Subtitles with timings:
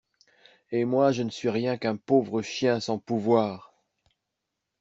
[0.71, 3.71] Et moi je ne suis rien qu'un pauvre chien sans pouvoir!